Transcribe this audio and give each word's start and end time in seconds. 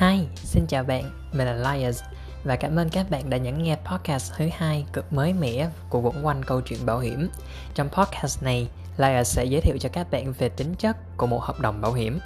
Hi, 0.00 0.26
xin 0.34 0.66
chào 0.66 0.84
bạn, 0.84 1.10
mình 1.32 1.46
là 1.46 1.72
Liars 1.72 2.02
và 2.44 2.56
cảm 2.56 2.76
ơn 2.76 2.88
các 2.88 3.10
bạn 3.10 3.30
đã 3.30 3.36
nhấn 3.36 3.62
nghe 3.62 3.76
podcast 3.84 4.32
thứ 4.36 4.48
hai 4.56 4.86
cực 4.92 5.12
mới 5.12 5.32
mẻ 5.32 5.68
của 5.90 6.00
Vũng 6.00 6.26
quanh 6.26 6.44
câu 6.44 6.60
chuyện 6.60 6.86
bảo 6.86 6.98
hiểm. 6.98 7.28
Trong 7.74 7.88
podcast 7.88 8.42
này, 8.42 8.68
Liars 8.96 9.36
sẽ 9.36 9.44
giới 9.44 9.60
thiệu 9.60 9.76
cho 9.80 9.88
các 9.92 10.10
bạn 10.10 10.32
về 10.32 10.48
tính 10.48 10.74
chất 10.74 10.96
của 11.16 11.26
một 11.26 11.42
hợp 11.42 11.60
đồng 11.60 11.80
bảo 11.80 11.92
hiểm. 11.92 12.18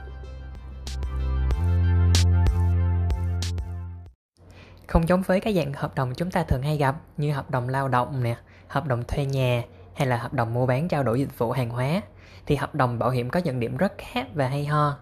Không 4.87 5.09
giống 5.09 5.23
với 5.23 5.41
các 5.41 5.55
dạng 5.55 5.73
hợp 5.73 5.95
đồng 5.95 6.15
chúng 6.15 6.31
ta 6.31 6.43
thường 6.43 6.63
hay 6.63 6.77
gặp 6.77 6.97
như 7.17 7.33
hợp 7.33 7.51
đồng 7.51 7.69
lao 7.69 7.89
động 7.89 8.23
nè, 8.23 8.37
hợp 8.69 8.87
đồng 8.87 9.05
thuê 9.05 9.25
nhà 9.25 9.63
hay 9.95 10.07
là 10.07 10.17
hợp 10.17 10.33
đồng 10.33 10.55
mua 10.55 10.67
bán 10.67 10.89
trao 10.89 11.03
đổi 11.03 11.19
dịch 11.19 11.39
vụ 11.39 11.53
hàng 11.53 11.71
hóa 11.71 12.01
thì 12.47 12.57
hợp 12.57 12.75
đồng 12.75 12.99
bảo 12.99 13.11
hiểm 13.11 13.31
có 13.31 13.41
những 13.45 13.61
điểm 13.61 13.77
rất 13.77 13.93
khác 13.99 14.27
và 14.35 14.49
hay 14.49 14.67
ho 14.67 14.99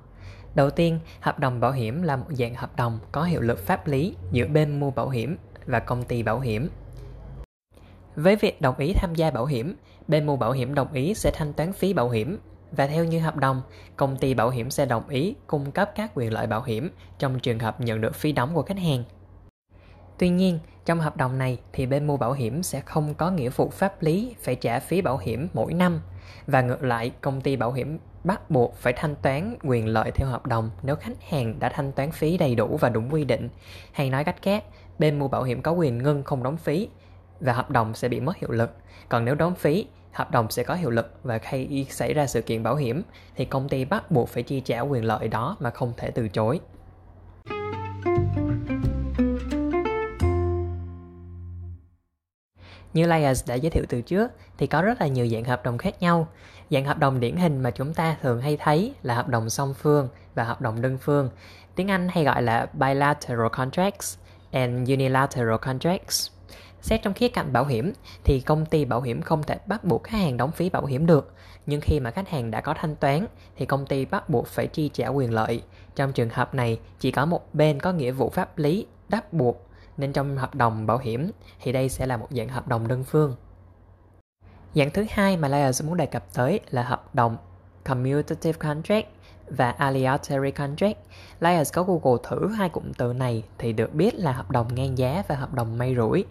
Đầu 0.55 0.71
tiên, 0.71 0.99
hợp 1.21 1.39
đồng 1.39 1.61
bảo 1.61 1.73
hiểm 1.73 2.03
là 2.03 2.17
một 2.17 2.27
dạng 2.31 2.55
hợp 2.55 2.77
đồng 2.77 2.99
có 3.13 3.23
hiệu 3.23 3.41
lực 3.41 3.59
pháp 3.59 3.87
lý 3.87 4.15
giữa 4.33 4.47
bên 4.47 4.81
mua 4.81 4.91
bảo 4.91 5.09
hiểm 5.09 5.37
và 5.67 5.81
công 5.81 6.03
ty 6.05 6.23
bảo 6.23 6.41
hiểm. 6.41 6.69
Với 8.17 8.37
việc 8.37 8.61
đồng 8.61 8.79
ý 8.79 8.93
tham 8.93 9.15
gia 9.15 9.31
bảo 9.31 9.47
hiểm, 9.47 9.77
bên 10.09 10.27
mua 10.27 10.37
bảo 10.37 10.53
hiểm 10.53 10.75
đồng 10.75 10.93
ý 10.93 11.15
sẽ 11.15 11.31
thanh 11.35 11.53
toán 11.53 11.73
phí 11.73 11.93
bảo 11.93 12.11
hiểm 12.11 12.39
và 12.73 12.87
theo 12.87 13.05
như 13.05 13.21
hợp 13.21 13.37
đồng, 13.37 13.63
công 13.97 14.17
ty 14.17 14.35
bảo 14.35 14.51
hiểm 14.51 14.71
sẽ 14.71 14.87
đồng 14.87 15.09
ý 15.09 15.35
cung 15.47 15.73
cấp 15.73 15.91
các 15.95 16.11
quyền 16.15 16.33
lợi 16.33 16.47
bảo 16.47 16.63
hiểm 16.63 16.91
trong 17.19 17.41
trường 17.41 17.59
hợp 17.59 17.81
nhận 17.81 18.01
được 18.01 18.15
phí 18.15 18.33
đóng 18.33 18.55
của 18.55 18.63
khách 18.63 18.79
hàng. 18.79 19.05
Tuy 20.19 20.29
nhiên, 20.29 20.59
trong 20.85 21.01
hợp 21.01 21.17
đồng 21.17 21.39
này 21.39 21.59
thì 21.73 21.87
bên 21.87 22.07
mua 22.07 22.17
bảo 22.17 22.33
hiểm 22.33 22.63
sẽ 22.63 22.81
không 22.81 23.15
có 23.15 23.31
nghĩa 23.31 23.49
vụ 23.49 23.71
pháp 23.71 24.03
lý 24.03 24.35
phải 24.43 24.55
trả 24.55 24.81
phí 24.81 25.03
bảo 25.03 25.19
hiểm 25.19 25.49
mỗi 25.55 25.75
năm 25.75 26.01
và 26.47 26.63
ngược 26.63 26.83
lại 26.83 27.13
công 27.21 27.41
ty 27.41 27.57
bảo 27.57 27.73
hiểm 27.73 27.99
bắt 28.25 28.51
buộc 28.51 28.75
phải 28.77 28.93
thanh 28.93 29.15
toán 29.23 29.57
quyền 29.63 29.87
lợi 29.87 30.11
theo 30.11 30.29
hợp 30.29 30.47
đồng 30.47 30.71
nếu 30.83 30.97
khách 30.97 31.23
hàng 31.29 31.59
đã 31.59 31.69
thanh 31.69 31.93
toán 31.93 32.11
phí 32.11 32.39
đầy 32.39 32.55
đủ 32.55 32.77
và 32.81 32.89
đúng 32.89 33.13
quy 33.13 33.25
định. 33.25 33.49
Hay 33.93 34.11
nói 34.11 34.25
cách 34.25 34.43
khác, 34.43 34.65
bên 34.99 35.19
mua 35.19 35.29
bảo 35.29 35.43
hiểm 35.43 35.63
có 35.63 35.73
quyền 35.73 35.99
ngưng 35.99 36.23
không 36.23 36.43
đóng 36.43 36.57
phí 36.57 36.89
và 37.41 37.53
hợp 37.53 37.71
đồng 37.71 37.95
sẽ 37.95 38.09
bị 38.09 38.21
mất 38.21 38.37
hiệu 38.37 38.51
lực. 38.51 38.71
Còn 39.09 39.25
nếu 39.25 39.35
đóng 39.35 39.55
phí, 39.55 39.87
hợp 40.13 40.31
đồng 40.31 40.51
sẽ 40.51 40.63
có 40.63 40.75
hiệu 40.75 40.91
lực 40.91 41.15
và 41.23 41.39
khi 41.39 41.87
xảy 41.91 42.15
ra 42.15 42.27
sự 42.27 42.43
kiện 42.43 42.63
bảo 42.63 42.77
hiểm 42.77 43.03
thì 43.37 43.45
công 43.45 43.69
ty 43.69 43.85
bắt 43.85 44.11
buộc 44.11 44.29
phải 44.29 44.43
chi 44.43 44.61
trả 44.61 44.81
quyền 44.81 45.05
lợi 45.05 45.29
đó 45.29 45.57
mà 45.61 45.71
không 45.71 45.93
thể 45.97 46.11
từ 46.11 46.29
chối. 46.29 46.61
Như 52.99 53.07
Layers 53.07 53.49
đã 53.49 53.55
giới 53.55 53.71
thiệu 53.71 53.85
từ 53.89 54.03
trước 54.03 54.31
thì 54.59 54.67
có 54.67 54.83
rất 54.83 55.01
là 55.01 55.07
nhiều 55.07 55.29
dạng 55.29 55.45
hợp 55.45 55.65
đồng 55.65 55.79
khác 55.79 56.03
nhau. 56.03 56.29
Dạng 56.71 56.85
hợp 56.85 56.99
đồng 56.99 57.21
điển 57.21 57.37
hình 57.37 57.61
mà 57.61 57.71
chúng 57.71 57.95
ta 57.95 58.17
thường 58.23 58.41
hay 58.41 58.57
thấy 58.57 58.95
là 59.03 59.15
hợp 59.15 59.29
đồng 59.29 59.51
song 59.51 59.75
phương 59.75 60.09
và 60.35 60.45
hợp 60.45 60.61
đồng 60.61 60.83
đơn 60.83 60.99
phương. 60.99 61.31
Tiếng 61.75 61.91
Anh 61.91 62.09
hay 62.09 62.25
gọi 62.25 62.43
là 62.43 62.67
bilateral 62.73 63.49
contracts 63.53 64.19
and 64.53 64.91
unilateral 64.91 65.57
contracts. 65.57 66.31
Xét 66.81 67.03
trong 67.03 67.15
khía 67.15 67.29
cạnh 67.29 67.53
bảo 67.53 67.65
hiểm 67.65 67.93
thì 68.25 68.41
công 68.41 68.67
ty 68.67 68.85
bảo 68.85 69.01
hiểm 69.01 69.23
không 69.23 69.43
thể 69.43 69.59
bắt 69.67 69.85
buộc 69.85 70.05
khách 70.05 70.19
hàng 70.19 70.37
đóng 70.37 70.53
phí 70.53 70.71
bảo 70.71 70.87
hiểm 70.87 71.07
được. 71.07 71.33
Nhưng 71.67 71.81
khi 71.81 72.01
mà 72.01 72.11
khách 72.11 72.29
hàng 72.29 72.51
đã 72.51 72.61
có 72.61 72.75
thanh 72.75 72.97
toán 72.97 73.27
thì 73.57 73.67
công 73.67 73.87
ty 73.87 74.05
bắt 74.05 74.29
buộc 74.29 74.47
phải 74.47 74.67
chi 74.67 74.91
trả 74.95 75.09
quyền 75.09 75.33
lợi. 75.33 75.63
Trong 75.97 76.13
trường 76.13 76.31
hợp 76.31 76.55
này, 76.55 76.79
chỉ 76.99 77.11
có 77.11 77.27
một 77.27 77.55
bên 77.55 77.81
có 77.81 77.93
nghĩa 77.93 78.11
vụ 78.11 78.31
pháp 78.31 78.59
lý 78.59 78.87
bắt 79.09 79.33
buộc 79.33 79.68
nên 79.99 80.13
trong 80.13 80.37
hợp 80.37 80.55
đồng 80.55 80.87
bảo 80.87 80.99
hiểm 80.99 81.31
thì 81.63 81.73
đây 81.73 81.89
sẽ 81.89 82.07
là 82.07 82.17
một 82.17 82.29
dạng 82.31 82.49
hợp 82.49 82.69
đồng 82.69 82.89
đơn 82.89 83.05
phương. 83.05 83.37
Dạng 84.75 84.91
thứ 84.91 85.05
hai 85.11 85.37
mà 85.37 85.49
Layers 85.49 85.85
muốn 85.85 85.97
đề 85.97 86.07
cập 86.07 86.35
tới 86.35 86.61
là 86.71 86.83
hợp 86.83 87.15
đồng 87.15 87.37
Commutative 87.85 88.59
Contract 88.59 89.07
và 89.51 89.71
Aleatory 89.71 90.51
Contract. 90.51 90.99
Layers 91.41 91.73
có 91.73 91.83
Google 91.83 92.23
thử 92.29 92.49
hai 92.49 92.69
cụm 92.69 92.93
từ 92.93 93.13
này 93.13 93.43
thì 93.59 93.73
được 93.73 93.95
biết 93.95 94.15
là 94.15 94.33
hợp 94.33 94.51
đồng 94.51 94.75
ngang 94.75 94.99
giá 94.99 95.23
và 95.29 95.35
hợp 95.35 95.55
đồng 95.55 95.79
may 95.79 95.95
rủi. 95.97 96.25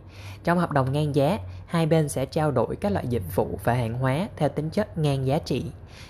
Trong 0.43 0.57
hợp 0.57 0.71
đồng 0.71 0.91
ngang 0.91 1.15
giá, 1.15 1.39
hai 1.65 1.85
bên 1.85 2.09
sẽ 2.09 2.25
trao 2.25 2.51
đổi 2.51 2.75
các 2.75 2.91
loại 2.91 3.07
dịch 3.07 3.35
vụ 3.35 3.59
và 3.63 3.73
hàng 3.73 3.93
hóa 3.93 4.27
theo 4.35 4.49
tính 4.49 4.69
chất 4.69 4.97
ngang 4.97 5.27
giá 5.27 5.39
trị. 5.39 5.65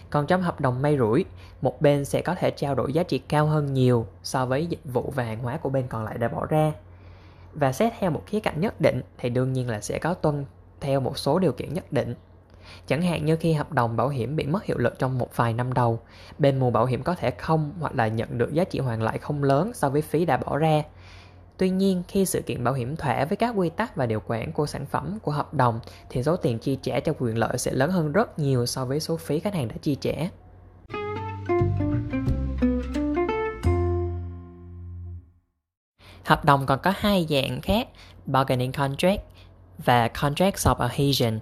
Còn 0.10 0.28
trong 0.28 0.42
hợp 0.42 0.62
đồng 0.62 0.82
may 0.82 0.98
rủi, 0.98 1.26
một 1.62 1.82
bên 1.82 2.06
sẽ 2.06 2.22
có 2.22 2.36
thể 2.36 2.52
trao 2.52 2.76
đổi 2.76 2.94
giá 2.94 3.04
trị 3.04 3.20
cao 3.20 3.46
hơn 3.46 3.74
nhiều 3.74 4.08
so 4.24 4.46
với 4.46 4.66
dịch 4.66 4.82
vụ 4.84 5.14
và 5.16 5.24
hàng 5.24 5.40
hóa 5.40 5.58
của 5.58 5.70
bên 5.70 5.88
còn 5.88 6.04
lại 6.04 6.18
đã 6.18 6.28
bỏ 6.28 6.46
ra 6.46 6.72
và 7.54 7.72
xét 7.72 7.94
theo 8.00 8.12
một 8.12 8.24
khía 8.26 8.40
cạnh 8.40 8.62
nhất 8.62 8.82
định 8.82 9.02
thì 9.18 9.30
đương 9.30 9.54
nhiên 9.54 9.70
là 9.70 9.82
sẽ 9.82 10.00
có 10.00 10.14
tuân 10.14 10.46
theo 10.82 11.00
một 11.00 11.18
số 11.18 11.40
điều 11.40 11.52
kiện 11.52 11.74
nhất 11.74 11.92
định. 11.92 12.16
Chẳng 12.88 13.02
hạn 13.02 13.26
như 13.26 13.36
khi 13.36 13.54
hợp 13.54 13.72
đồng 13.72 13.98
bảo 13.98 14.10
hiểm 14.10 14.36
bị 14.36 14.46
mất 14.46 14.64
hiệu 14.64 14.78
lực 14.78 15.00
trong 15.00 15.18
một 15.18 15.36
vài 15.36 15.54
năm 15.54 15.74
đầu, 15.74 16.00
bên 16.38 16.60
mua 16.60 16.70
bảo 16.72 16.86
hiểm 16.86 17.04
có 17.04 17.16
thể 17.16 17.32
không 17.32 17.74
hoặc 17.80 17.96
là 17.96 18.08
nhận 18.08 18.38
được 18.38 18.54
giá 18.54 18.64
trị 18.64 18.80
hoàn 18.80 19.02
lại 19.02 19.18
không 19.18 19.44
lớn 19.44 19.72
so 19.74 19.90
với 19.90 20.02
phí 20.02 20.26
đã 20.26 20.38
bỏ 20.38 20.58
ra. 20.58 20.84
Tuy 21.58 21.70
nhiên, 21.70 22.04
khi 22.08 22.26
sự 22.26 22.42
kiện 22.42 22.64
bảo 22.64 22.74
hiểm 22.74 22.96
thỏa 22.96 23.26
với 23.26 23.38
các 23.38 23.54
quy 23.56 23.70
tắc 23.70 23.96
và 23.96 24.06
điều 24.06 24.20
khoản 24.20 24.52
của 24.52 24.66
sản 24.66 24.86
phẩm 24.86 25.20
của 25.22 25.32
hợp 25.32 25.54
đồng 25.54 25.80
thì 26.10 26.24
số 26.24 26.36
tiền 26.36 26.60
chi 26.60 26.80
trả 26.82 27.00
cho 27.00 27.14
quyền 27.20 27.38
lợi 27.38 27.58
sẽ 27.58 27.72
lớn 27.72 27.92
hơn 27.92 28.12
rất 28.12 28.40
nhiều 28.40 28.66
so 28.66 28.86
với 28.86 29.00
số 29.00 29.18
phí 29.18 29.40
khách 29.40 29.54
hàng 29.54 29.68
đã 29.68 29.76
chi 29.82 29.96
trả. 29.96 30.14
Hợp 36.28 36.46
đồng 36.46 36.66
còn 36.66 36.80
có 36.80 36.94
hai 36.98 37.28
dạng 37.30 37.62
khác, 37.62 37.88
bargaining 38.26 38.72
contract 38.72 39.22
và 39.78 40.08
contract 40.08 40.56
of 40.56 40.76
adhesion. 40.76 41.40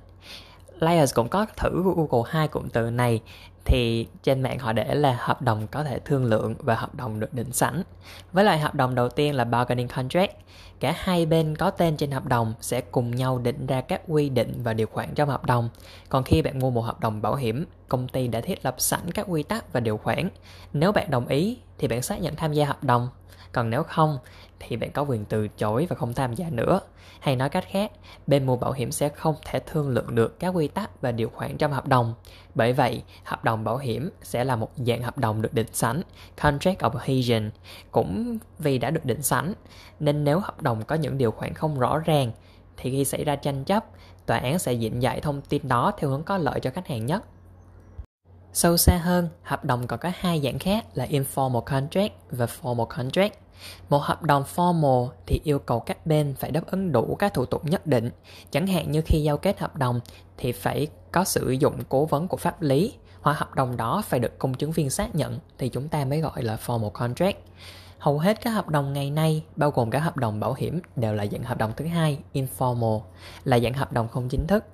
Layers 0.80 1.14
cũng 1.14 1.30
có 1.30 1.46
thử 1.58 1.84
Google 1.84 2.30
hai 2.32 2.48
cụm 2.48 2.68
từ 2.70 2.90
này 2.90 3.22
thì 3.66 4.08
trên 4.24 4.42
mạng 4.42 4.60
họ 4.60 4.74
để 4.74 4.96
là 4.96 5.18
hợp 5.20 5.42
đồng 5.42 5.68
có 5.68 5.84
thể 5.84 6.00
thương 6.00 6.26
lượng 6.26 6.56
và 6.60 6.76
hợp 6.76 6.96
đồng 6.96 7.20
được 7.20 7.34
định 7.34 7.54
sẵn. 7.54 7.84
Với 8.32 8.44
lại 8.44 8.60
hợp 8.60 8.76
đồng 8.76 8.96
đầu 8.96 9.10
tiên 9.10 9.36
là 9.36 9.44
bargaining 9.44 9.88
contract, 9.88 10.32
cả 10.80 10.94
hai 10.98 11.26
bên 11.26 11.56
có 11.58 11.70
tên 11.70 11.98
trên 11.98 12.12
hợp 12.12 12.26
đồng 12.26 12.54
sẽ 12.62 12.82
cùng 12.82 13.16
nhau 13.16 13.40
định 13.40 13.68
ra 13.68 13.82
các 13.82 14.02
quy 14.08 14.30
định 14.30 14.54
và 14.64 14.74
điều 14.74 14.88
khoản 14.88 15.10
trong 15.16 15.30
hợp 15.30 15.46
đồng. 15.46 15.70
Còn 16.10 16.24
khi 16.24 16.42
bạn 16.42 16.60
mua 16.60 16.70
một 16.72 16.82
hợp 16.82 17.00
đồng 17.00 17.22
bảo 17.22 17.36
hiểm, 17.36 17.66
công 17.88 18.08
ty 18.08 18.28
đã 18.28 18.42
thiết 18.42 18.66
lập 18.66 18.76
sẵn 18.78 19.12
các 19.12 19.26
quy 19.30 19.44
tắc 19.44 19.74
và 19.74 19.80
điều 19.80 19.98
khoản. 19.98 20.30
Nếu 20.74 20.92
bạn 20.92 21.12
đồng 21.12 21.28
ý 21.28 21.58
thì 21.78 21.88
bạn 21.88 22.02
xác 22.02 22.22
nhận 22.22 22.36
tham 22.36 22.54
gia 22.54 22.66
hợp 22.66 22.84
đồng 22.84 23.10
còn 23.52 23.70
nếu 23.70 23.84
không 23.84 24.18
thì 24.60 24.78
bạn 24.78 24.92
có 24.92 25.02
quyền 25.02 25.26
từ 25.26 25.48
chối 25.48 25.88
và 25.90 25.96
không 25.96 26.14
tham 26.14 26.34
gia 26.34 26.50
nữa. 26.50 26.80
Hay 27.20 27.36
nói 27.36 27.50
cách 27.50 27.66
khác, 27.72 27.92
bên 28.28 28.46
mua 28.46 28.56
bảo 28.56 28.72
hiểm 28.72 28.92
sẽ 28.92 29.10
không 29.10 29.36
thể 29.46 29.60
thương 29.60 29.90
lượng 29.90 30.16
được 30.16 30.40
các 30.40 30.50
quy 30.50 30.68
tắc 30.68 31.02
và 31.02 31.12
điều 31.12 31.30
khoản 31.30 31.58
trong 31.58 31.72
hợp 31.72 31.88
đồng. 31.88 32.14
Bởi 32.56 32.74
vậy, 32.74 33.04
hợp 33.24 33.44
đồng 33.44 33.64
bảo 33.64 33.78
hiểm 33.78 34.10
sẽ 34.22 34.44
là 34.44 34.56
một 34.56 34.72
dạng 34.76 35.02
hợp 35.02 35.18
đồng 35.18 35.42
được 35.42 35.54
định 35.54 35.74
sẵn, 35.74 36.02
contract 36.42 36.80
of 36.80 36.98
adhesion, 36.98 37.50
cũng 37.92 38.38
vì 38.60 38.78
đã 38.78 38.90
được 38.90 39.06
định 39.06 39.22
sẵn. 39.22 39.54
Nên 40.00 40.24
nếu 40.24 40.40
hợp 40.40 40.62
đồng 40.62 40.84
có 40.84 40.96
những 40.96 41.18
điều 41.18 41.32
khoản 41.32 41.54
không 41.54 41.80
rõ 41.80 42.00
ràng, 42.00 42.32
thì 42.78 42.92
khi 42.92 43.06
xảy 43.06 43.24
ra 43.24 43.36
tranh 43.36 43.64
chấp, 43.64 43.86
tòa 44.26 44.38
án 44.38 44.60
sẽ 44.60 44.74
diễn 44.74 45.02
giải 45.02 45.22
thông 45.22 45.42
tin 45.42 45.68
đó 45.68 45.92
theo 45.98 46.10
hướng 46.10 46.24
có 46.24 46.38
lợi 46.38 46.60
cho 46.60 46.70
khách 46.70 46.88
hàng 46.88 47.06
nhất. 47.06 47.24
Sâu 48.56 48.78
xa 48.78 48.98
hơn, 48.98 49.30
hợp 49.44 49.66
đồng 49.66 49.88
còn 49.88 50.00
có 50.00 50.12
hai 50.16 50.42
dạng 50.44 50.60
khác 50.60 50.86
là 50.94 51.06
informal 51.06 51.62
contract 51.62 52.14
và 52.32 52.46
formal 52.46 52.86
contract. 52.86 53.34
Một 53.90 53.98
hợp 53.98 54.24
đồng 54.24 54.44
formal 54.56 55.10
thì 55.26 55.42
yêu 55.44 55.60
cầu 55.60 55.80
các 55.80 56.06
bên 56.06 56.36
phải 56.36 56.52
đáp 56.52 56.62
ứng 56.66 56.92
đủ 56.92 57.16
các 57.16 57.34
thủ 57.34 57.46
tục 57.46 57.66
nhất 57.66 57.88
định, 57.88 58.10
chẳng 58.52 58.68
hạn 58.68 58.92
như 58.92 59.02
khi 59.06 59.24
giao 59.24 59.38
kết 59.38 59.60
hợp 59.60 59.76
đồng 59.76 60.00
thì 60.38 60.52
phải 60.52 60.88
có 61.12 61.24
sử 61.24 61.52
dụng 61.52 61.84
cố 61.90 62.06
vấn 62.06 62.28
của 62.28 62.38
pháp 62.38 62.62
lý 62.62 62.94
hoặc 63.22 63.38
hợp 63.38 63.56
đồng 63.56 63.78
đó 63.78 64.04
phải 64.08 64.20
được 64.20 64.40
công 64.40 64.54
chứng 64.54 64.72
viên 64.72 64.90
xác 64.90 65.16
nhận 65.16 65.40
thì 65.58 65.70
chúng 65.70 65.88
ta 65.88 66.06
mới 66.06 66.22
gọi 66.22 66.44
là 66.44 66.58
formal 66.66 66.90
contract. 66.90 67.38
Hầu 68.00 68.20
hết 68.20 68.42
các 68.42 68.52
hợp 68.52 68.70
đồng 68.70 68.94
ngày 68.94 69.12
nay, 69.12 69.44
bao 69.56 69.72
gồm 69.72 69.90
cả 69.90 70.00
hợp 70.00 70.18
đồng 70.18 70.40
bảo 70.40 70.54
hiểm, 70.54 70.82
đều 70.96 71.14
là 71.14 71.26
dạng 71.26 71.44
hợp 71.44 71.58
đồng 71.58 71.72
thứ 71.78 71.86
hai, 71.86 72.20
informal, 72.34 73.02
là 73.44 73.60
dạng 73.60 73.74
hợp 73.74 73.94
đồng 73.94 74.08
không 74.08 74.30
chính 74.30 74.48
thức. 74.48 74.66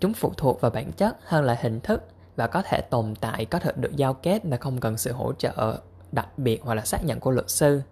Chúng 0.00 0.14
phụ 0.14 0.32
thuộc 0.36 0.60
vào 0.60 0.70
bản 0.70 0.92
chất 0.92 1.16
hơn 1.24 1.44
là 1.44 1.58
hình 1.60 1.80
thức 1.80 2.02
và 2.36 2.46
có 2.46 2.62
thể 2.62 2.80
tồn 2.80 3.14
tại, 3.20 3.44
có 3.44 3.58
thể 3.58 3.72
được 3.76 3.96
giao 3.96 4.14
kết 4.14 4.44
mà 4.44 4.56
không 4.56 4.80
cần 4.80 4.96
sự 4.96 5.12
hỗ 5.12 5.32
trợ 5.32 5.80
đặc 6.12 6.38
biệt 6.38 6.62
hoặc 6.62 6.74
là 6.74 6.84
xác 6.84 7.04
nhận 7.04 7.20
của 7.20 7.30
luật 7.30 7.50
sư. 7.50 7.82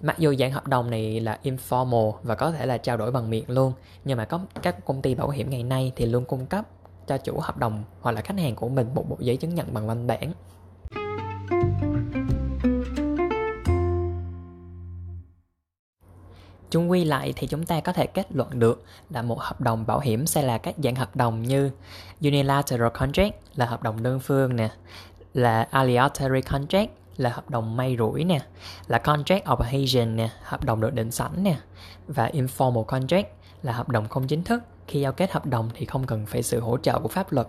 Mặc 0.00 0.18
dù 0.18 0.34
dạng 0.38 0.52
hợp 0.52 0.66
đồng 0.66 0.90
này 0.90 1.20
là 1.20 1.38
informal 1.42 2.12
và 2.22 2.34
có 2.34 2.50
thể 2.50 2.66
là 2.66 2.78
trao 2.78 2.96
đổi 2.96 3.10
bằng 3.10 3.30
miệng 3.30 3.44
luôn 3.50 3.72
nhưng 4.04 4.18
mà 4.18 4.24
có 4.24 4.40
các 4.62 4.84
công 4.84 5.02
ty 5.02 5.14
bảo 5.14 5.30
hiểm 5.30 5.50
ngày 5.50 5.62
nay 5.62 5.92
thì 5.96 6.06
luôn 6.06 6.24
cung 6.24 6.46
cấp 6.46 6.64
cho 7.06 7.18
chủ 7.18 7.40
hợp 7.40 7.56
đồng 7.56 7.84
hoặc 8.00 8.12
là 8.12 8.20
khách 8.20 8.38
hàng 8.38 8.56
của 8.56 8.68
mình 8.68 8.94
một 8.94 9.08
bộ 9.08 9.16
giấy 9.20 9.36
chứng 9.36 9.54
nhận 9.54 9.74
bằng 9.74 9.86
văn 9.86 10.06
bản. 10.06 10.32
Chung 16.72 16.90
quy 16.90 17.04
lại 17.04 17.32
thì 17.36 17.46
chúng 17.46 17.66
ta 17.66 17.80
có 17.80 17.92
thể 17.92 18.06
kết 18.06 18.26
luận 18.30 18.58
được 18.58 18.84
là 19.10 19.22
một 19.22 19.40
hợp 19.40 19.60
đồng 19.60 19.86
bảo 19.86 20.00
hiểm 20.00 20.26
sẽ 20.26 20.42
là 20.42 20.58
các 20.58 20.74
dạng 20.84 20.94
hợp 20.94 21.16
đồng 21.16 21.42
như 21.42 21.70
unilateral 22.20 22.88
contract 22.88 23.34
là 23.54 23.66
hợp 23.66 23.82
đồng 23.82 24.02
đơn 24.02 24.20
phương 24.20 24.56
nè 24.56 24.70
là 25.34 25.68
aleatory 25.70 26.40
contract 26.40 26.90
là 27.16 27.30
hợp 27.30 27.50
đồng 27.50 27.76
may 27.76 27.96
rủi 27.98 28.24
nè, 28.24 28.40
là 28.86 28.98
contract 28.98 29.46
of 29.46 29.56
adhesion 29.56 30.16
nè, 30.16 30.30
hợp 30.42 30.64
đồng 30.64 30.80
được 30.80 30.94
định 30.94 31.10
sẵn 31.10 31.30
nè, 31.36 31.56
và 32.08 32.30
informal 32.32 32.84
contract 32.84 33.28
là 33.62 33.72
hợp 33.72 33.88
đồng 33.88 34.08
không 34.08 34.26
chính 34.26 34.44
thức. 34.44 34.62
Khi 34.88 35.00
giao 35.00 35.12
kết 35.12 35.32
hợp 35.32 35.46
đồng 35.46 35.70
thì 35.74 35.86
không 35.86 36.06
cần 36.06 36.26
phải 36.26 36.42
sự 36.42 36.60
hỗ 36.60 36.78
trợ 36.78 36.98
của 36.98 37.08
pháp 37.08 37.32
luật. 37.32 37.46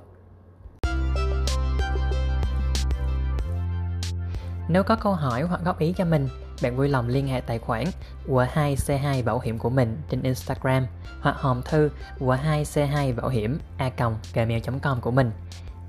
Nếu 4.70 4.84
có 4.84 4.96
câu 4.96 5.14
hỏi 5.14 5.42
hoặc 5.42 5.62
góp 5.66 5.80
ý 5.80 5.94
cho 5.98 6.06
mình, 6.06 6.28
bạn 6.62 6.78
vui 6.78 6.90
lòng 6.90 7.08
liên 7.08 7.28
hệ 7.28 7.42
tài 7.42 7.60
khoản 7.60 7.84
của 8.28 8.46
2C2 8.54 9.24
Bảo 9.24 9.40
hiểm 9.40 9.58
của 9.58 9.70
mình 9.70 9.98
trên 10.10 10.24
Instagram 10.24 10.86
hoặc 11.22 11.36
hòm 11.38 11.62
thư 11.62 11.90
của 12.20 12.38
2C2 12.46 13.16
Bảo 13.16 13.30
hiểm 13.30 13.60
a 13.78 13.92
gmail.com 14.34 15.02
của 15.02 15.12
mình. 15.12 15.32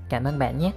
Cảm 0.09 0.23
ơn 0.23 0.39
bạn 0.39 0.59
nhé. 0.59 0.71